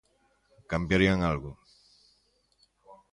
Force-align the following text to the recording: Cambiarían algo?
Cambiarían 0.71 1.19
algo? 1.31 1.51